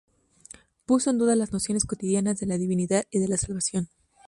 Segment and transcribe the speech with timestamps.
[0.87, 3.87] Puso en duda las nociones cotidianas de la divinidad y de la salvación.